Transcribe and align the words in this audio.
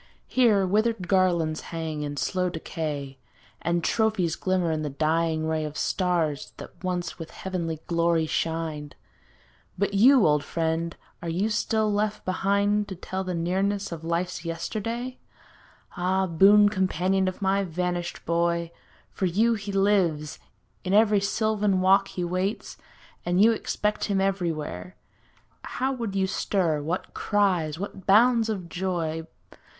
Here, 0.25 0.65
withered 0.65 1.07
garlands 1.07 1.61
hang 1.61 2.01
in 2.01 2.17
slow 2.17 2.49
decay. 2.49 3.19
And 3.61 3.83
trophies 3.83 4.35
glimmer 4.35 4.71
in 4.71 4.81
the 4.81 4.89
dying 4.89 5.47
ray 5.47 5.63
Of 5.63 5.77
stars 5.77 6.53
that 6.57 6.83
once 6.83 7.19
with 7.19 7.29
heavenly 7.29 7.81
glory 7.85 8.25
shined. 8.25 8.95
280 9.77 9.77
THE 9.77 9.77
FALLEN 9.77 9.77
But 9.77 9.93
you, 9.93 10.27
old 10.27 10.43
friend, 10.43 10.95
are 11.21 11.29
you 11.29 11.49
still 11.49 11.93
left 11.93 12.25
behind 12.25 12.87
To 12.87 12.95
tell 12.95 13.23
the 13.23 13.35
nearness 13.35 13.91
of 13.91 14.03
life's 14.03 14.43
yesterday? 14.43 15.19
Ah, 15.95 16.25
boon 16.25 16.67
companion 16.69 17.27
of 17.27 17.39
my 17.39 17.63
vanished 17.63 18.25
boy. 18.25 18.71
For 19.11 19.27
you 19.27 19.53
he 19.53 19.71
lives; 19.71 20.39
in 20.83 20.95
every 20.95 21.21
sylvan 21.21 21.79
walk 21.79 22.07
He 22.07 22.23
waits; 22.23 22.75
and 23.23 23.39
you 23.39 23.51
expect 23.51 24.05
him 24.05 24.19
everywhere. 24.19 24.95
How 25.63 25.91
would 25.93 26.15
you 26.15 26.25
stir, 26.25 26.81
what 26.81 27.13
cries, 27.13 27.77
what 27.77 28.07
bounds 28.07 28.49
of 28.49 28.67
joy. 28.67 29.27